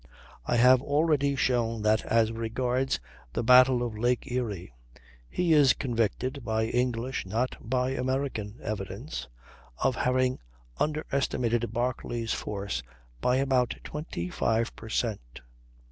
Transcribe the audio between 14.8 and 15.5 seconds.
cent.